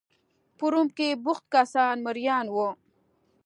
[0.57, 2.69] په روم کې بوخت کسان مریان وو.